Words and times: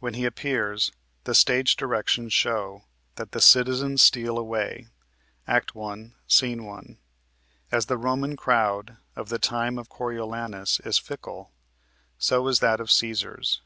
When 0.00 0.14
he 0.14 0.24
appears, 0.24 0.90
the 1.22 1.36
stage 1.36 1.76
directions 1.76 2.32
show 2.32 2.86
that 3.14 3.30
the 3.30 3.40
"citizens 3.40 4.02
steal 4.02 4.36
away." 4.36 4.88
(Act 5.46 5.72
1, 5.76 6.16
Sc. 6.26 6.42
1.) 6.42 6.98
As 7.70 7.86
the 7.86 7.96
Roman 7.96 8.34
crowd 8.36 8.96
of 9.14 9.28
the 9.28 9.38
time 9.38 9.78
of 9.78 9.88
Coriolanus 9.88 10.80
is 10.80 10.98
fickle, 10.98 11.52
so 12.18 12.48
is 12.48 12.58
that 12.58 12.80
of 12.80 12.88
Cæsar's. 12.88 13.60